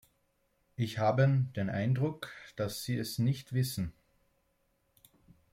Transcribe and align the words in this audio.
Ich 0.77 0.97
haben 0.97 1.53
den 1.53 1.69
Eindruck, 1.69 2.31
dass 2.55 2.81
Sie 2.83 2.95
es 2.97 3.19
nicht 3.19 3.53
wissen. 3.53 3.93